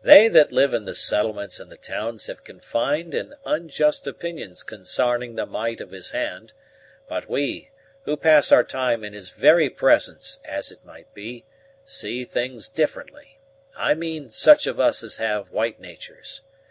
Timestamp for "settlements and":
0.94-1.70